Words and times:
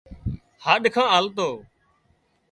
هاڏکان 0.63 1.07
آلتو 1.17 1.49